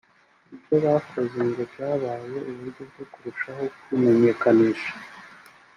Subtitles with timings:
[0.71, 4.93] Ibyo bakoze ngo byabaye uburyo bwo kurushaho kwimenyekanisha